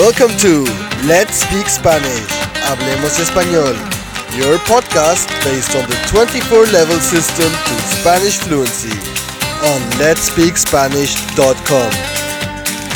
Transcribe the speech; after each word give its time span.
Welcome 0.00 0.34
to 0.38 0.64
Let's 1.04 1.44
Speak 1.44 1.68
Spanish. 1.68 2.32
Hablemos 2.64 3.20
Español. 3.20 3.76
Your 4.34 4.56
podcast 4.64 5.28
based 5.44 5.76
on 5.76 5.84
the 5.90 5.96
24 6.08 6.72
level 6.72 6.98
system 7.00 7.52
to 7.52 7.74
Spanish 8.00 8.38
fluency 8.38 8.96
on 9.60 9.78
letspeakspanish.com. 10.00 11.92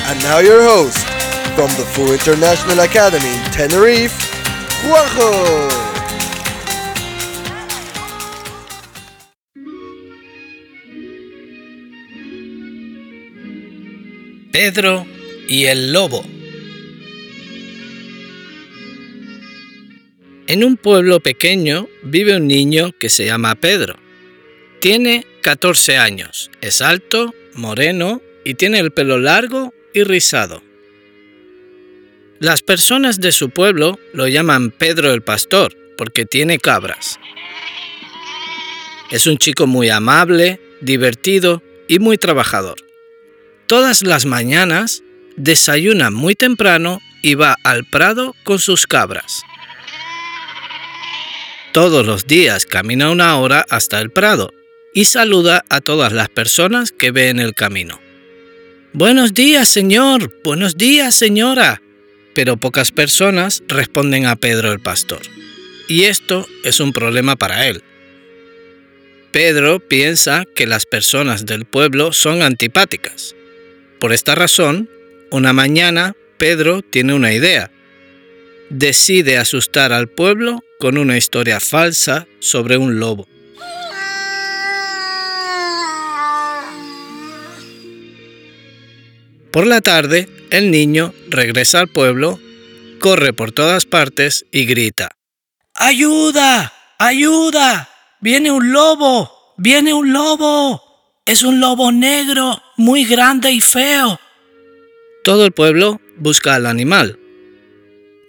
And 0.08 0.18
now 0.22 0.38
your 0.38 0.62
host 0.62 1.04
from 1.54 1.68
the 1.76 1.84
Full 1.92 2.10
International 2.10 2.80
Academy 2.80 3.28
in 3.28 3.52
Tenerife, 3.52 4.16
Juanjo. 4.88 5.68
Pedro 14.52 15.04
y 15.46 15.66
el 15.66 15.92
lobo. 15.92 16.33
En 20.46 20.62
un 20.62 20.76
pueblo 20.76 21.20
pequeño 21.20 21.88
vive 22.02 22.36
un 22.36 22.46
niño 22.46 22.92
que 22.98 23.08
se 23.08 23.24
llama 23.24 23.54
Pedro. 23.54 23.96
Tiene 24.78 25.26
14 25.40 25.96
años, 25.96 26.50
es 26.60 26.82
alto, 26.82 27.34
moreno 27.54 28.20
y 28.44 28.54
tiene 28.54 28.78
el 28.78 28.90
pelo 28.90 29.18
largo 29.18 29.72
y 29.94 30.04
rizado. 30.04 30.62
Las 32.40 32.60
personas 32.60 33.20
de 33.20 33.32
su 33.32 33.48
pueblo 33.48 33.98
lo 34.12 34.28
llaman 34.28 34.70
Pedro 34.70 35.14
el 35.14 35.22
Pastor 35.22 35.74
porque 35.96 36.26
tiene 36.26 36.58
cabras. 36.58 37.18
Es 39.10 39.26
un 39.26 39.38
chico 39.38 39.66
muy 39.66 39.88
amable, 39.88 40.60
divertido 40.82 41.62
y 41.88 42.00
muy 42.00 42.18
trabajador. 42.18 42.76
Todas 43.66 44.02
las 44.02 44.26
mañanas 44.26 45.02
desayuna 45.36 46.10
muy 46.10 46.34
temprano 46.34 47.00
y 47.22 47.34
va 47.34 47.56
al 47.64 47.86
prado 47.86 48.34
con 48.44 48.58
sus 48.58 48.86
cabras. 48.86 49.42
Todos 51.74 52.06
los 52.06 52.28
días 52.28 52.66
camina 52.66 53.10
una 53.10 53.36
hora 53.36 53.66
hasta 53.68 54.00
el 54.00 54.10
prado 54.10 54.52
y 54.92 55.06
saluda 55.06 55.64
a 55.68 55.80
todas 55.80 56.12
las 56.12 56.28
personas 56.28 56.92
que 56.92 57.10
ve 57.10 57.30
en 57.30 57.40
el 57.40 57.52
camino. 57.52 58.00
Buenos 58.92 59.34
días, 59.34 59.70
señor. 59.70 60.32
Buenos 60.44 60.76
días, 60.76 61.16
señora. 61.16 61.82
Pero 62.32 62.58
pocas 62.58 62.92
personas 62.92 63.64
responden 63.66 64.24
a 64.26 64.36
Pedro 64.36 64.70
el 64.70 64.78
pastor. 64.78 65.22
Y 65.88 66.04
esto 66.04 66.46
es 66.62 66.78
un 66.78 66.92
problema 66.92 67.34
para 67.34 67.66
él. 67.66 67.82
Pedro 69.32 69.80
piensa 69.80 70.44
que 70.54 70.68
las 70.68 70.86
personas 70.86 71.44
del 71.44 71.64
pueblo 71.64 72.12
son 72.12 72.42
antipáticas. 72.42 73.34
Por 73.98 74.12
esta 74.12 74.36
razón, 74.36 74.88
una 75.32 75.52
mañana 75.52 76.14
Pedro 76.38 76.82
tiene 76.82 77.14
una 77.14 77.32
idea. 77.32 77.72
Decide 78.70 79.38
asustar 79.38 79.92
al 79.92 80.06
pueblo 80.06 80.62
con 80.78 80.98
una 80.98 81.16
historia 81.16 81.60
falsa 81.60 82.26
sobre 82.40 82.76
un 82.76 82.98
lobo. 82.98 83.26
Por 89.50 89.66
la 89.66 89.80
tarde, 89.80 90.28
el 90.50 90.70
niño 90.70 91.14
regresa 91.28 91.78
al 91.78 91.88
pueblo, 91.88 92.40
corre 92.98 93.32
por 93.32 93.52
todas 93.52 93.86
partes 93.86 94.46
y 94.50 94.64
grita. 94.66 95.16
¡Ayuda! 95.74 96.72
¡Ayuda! 96.98 97.88
¡Viene 98.20 98.50
un 98.50 98.72
lobo! 98.72 99.54
¡Viene 99.56 99.94
un 99.94 100.12
lobo! 100.12 100.82
Es 101.24 101.42
un 101.42 101.60
lobo 101.60 101.92
negro, 101.92 102.60
muy 102.76 103.04
grande 103.04 103.50
y 103.52 103.60
feo. 103.60 104.18
Todo 105.22 105.46
el 105.46 105.52
pueblo 105.52 106.00
busca 106.16 106.54
al 106.54 106.66
animal. 106.66 107.18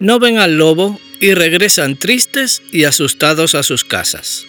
No 0.00 0.18
ven 0.18 0.38
al 0.38 0.56
lobo 0.56 0.98
y 1.20 1.34
regresan 1.34 1.96
tristes 1.96 2.62
y 2.72 2.84
asustados 2.84 3.54
a 3.54 3.62
sus 3.62 3.84
casas. 3.84 4.44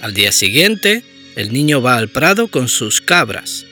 Al 0.00 0.14
día 0.14 0.32
siguiente, 0.32 1.02
el 1.36 1.52
niño 1.52 1.80
va 1.82 1.96
al 1.96 2.08
prado 2.08 2.48
con 2.48 2.68
sus 2.68 3.00
cabras. 3.00 3.64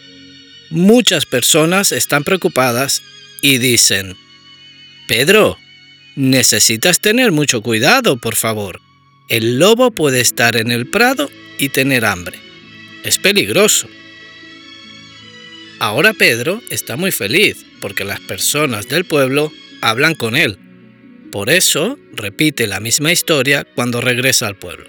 Muchas 0.70 1.26
personas 1.26 1.92
están 1.92 2.24
preocupadas 2.24 3.02
y 3.42 3.58
dicen, 3.58 4.16
Pedro, 5.06 5.58
necesitas 6.16 7.00
tener 7.00 7.32
mucho 7.32 7.62
cuidado, 7.62 8.16
por 8.16 8.36
favor. 8.36 8.80
El 9.28 9.58
lobo 9.58 9.91
puede 9.91 10.20
estar 10.20 10.56
en 10.56 10.70
el 10.70 10.86
prado 10.86 11.30
y 11.58 11.68
tener 11.68 12.04
hambre. 12.04 12.38
Es 13.02 13.18
peligroso. 13.18 13.88
Ahora 15.78 16.14
Pedro 16.14 16.62
está 16.70 16.96
muy 16.96 17.10
feliz 17.10 17.64
porque 17.80 18.04
las 18.04 18.20
personas 18.20 18.88
del 18.88 19.04
pueblo 19.04 19.52
hablan 19.82 20.14
con 20.14 20.36
él. 20.36 20.58
Por 21.34 21.50
eso 21.50 21.99
repite 22.12 22.69
la 22.69 22.78
misma 22.78 23.11
historia 23.11 23.67
cuando 23.75 24.00
regresa 24.00 24.47
al 24.47 24.55
pueblo. 24.55 24.87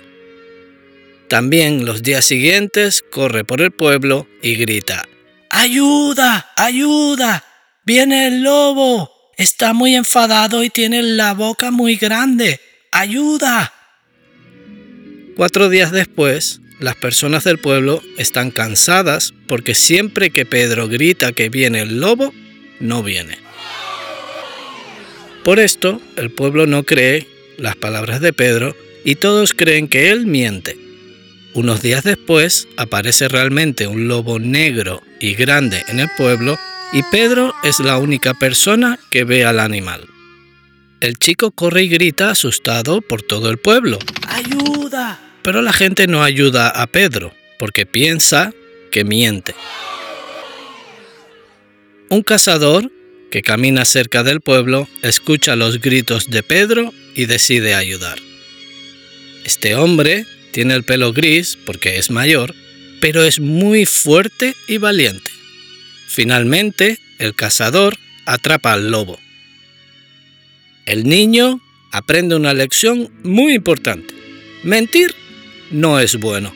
También 1.27 1.85
los 1.85 2.03
días 2.03 2.23
siguientes 2.23 3.01
corre 3.01 3.43
por 3.43 3.61
el 3.61 3.71
pueblo 3.71 4.27
y 4.43 4.53
grita, 4.53 5.07
¡Ayuda! 5.49 6.51
¡Ayuda! 6.55 7.43
¡Viene 7.83 8.27
el 8.27 8.43
lobo! 8.43 9.09
Está 9.37 9.73
muy 9.73 9.95
enfadado 9.95 10.63
y 10.63 10.69
tiene 10.69 11.01
la 11.01 11.33
boca 11.33 11.71
muy 11.71 11.95
grande. 11.95 12.59
¡Ayuda! 12.91 13.73
Cuatro 15.35 15.67
días 15.67 15.91
después, 15.91 16.61
las 16.79 16.95
personas 16.95 17.43
del 17.43 17.57
pueblo 17.57 18.03
están 18.19 18.51
cansadas 18.51 19.33
porque 19.47 19.73
siempre 19.73 20.29
que 20.29 20.45
Pedro 20.45 20.87
grita 20.89 21.31
que 21.31 21.49
viene 21.49 21.81
el 21.81 21.99
lobo, 21.99 22.31
no 22.79 23.01
viene. 23.01 23.44
Por 25.45 25.59
esto, 25.59 26.01
el 26.15 26.31
pueblo 26.31 26.65
no 26.65 26.85
cree 26.85 27.27
las 27.59 27.75
palabras 27.75 28.19
de 28.19 28.33
Pedro 28.33 28.75
y 29.03 29.13
todos 29.13 29.53
creen 29.53 29.87
que 29.87 30.09
él 30.09 30.25
miente. 30.25 30.75
Unos 31.53 31.83
días 31.83 32.03
después 32.03 32.67
aparece 32.77 33.27
realmente 33.27 33.85
un 33.85 34.07
lobo 34.07 34.39
negro 34.39 35.03
y 35.19 35.35
grande 35.35 35.83
en 35.87 35.99
el 35.99 36.09
pueblo 36.17 36.57
y 36.93 37.03
Pedro 37.11 37.53
es 37.63 37.79
la 37.79 37.99
única 37.99 38.33
persona 38.33 38.97
que 39.11 39.23
ve 39.23 39.45
al 39.45 39.59
animal. 39.59 40.07
El 40.99 41.19
chico 41.19 41.51
corre 41.51 41.83
y 41.83 41.89
grita 41.89 42.31
asustado 42.31 43.01
por 43.01 43.21
todo 43.21 43.51
el 43.51 43.59
pueblo. 43.59 43.99
¡Ayuda! 44.27 45.19
Pero 45.43 45.61
la 45.61 45.73
gente 45.73 46.07
no 46.07 46.23
ayuda 46.23 46.69
a 46.69 46.87
Pedro 46.87 47.35
porque 47.59 47.85
piensa 47.85 48.51
que 48.91 49.03
miente. 49.03 49.53
Un 52.09 52.23
cazador 52.23 52.89
que 53.35 53.41
camina 53.41 53.83
cerca 53.83 54.23
del 54.23 54.39
pueblo 54.39 54.87
escucha 55.01 55.57
los 55.57 55.81
gritos 55.81 56.29
de 56.29 56.41
Pedro 56.41 56.93
y 57.15 57.25
decide 57.25 57.75
ayudar. 57.75 58.17
Este 59.43 59.75
hombre 59.75 60.25
tiene 60.53 60.73
el 60.73 60.85
pelo 60.85 61.11
gris 61.11 61.57
porque 61.65 61.97
es 61.97 62.09
mayor, 62.09 62.55
pero 63.01 63.25
es 63.25 63.41
muy 63.41 63.85
fuerte 63.85 64.55
y 64.69 64.77
valiente. 64.77 65.29
Finalmente, 66.07 66.97
el 67.19 67.35
cazador 67.35 67.97
atrapa 68.25 68.71
al 68.71 68.89
lobo. 68.89 69.19
El 70.85 71.03
niño 71.03 71.59
aprende 71.91 72.37
una 72.37 72.53
lección 72.53 73.11
muy 73.23 73.55
importante. 73.55 74.13
Mentir 74.63 75.13
no 75.71 75.99
es 75.99 76.15
bueno. 76.15 76.55